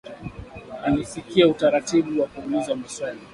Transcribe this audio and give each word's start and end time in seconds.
Alifikia 0.85 1.47
utaratibu 1.47 2.21
wa 2.21 2.27
kuulizwa 2.27 2.75
maswali 2.75 3.19